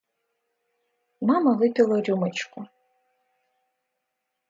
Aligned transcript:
Мама 1.29 1.53
выпила 1.59 2.01
рюмочку. 2.01 2.67